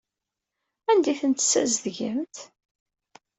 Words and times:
Anda 0.91 1.09
ay 1.11 1.17
tent-tessazedgemt? 1.21 2.37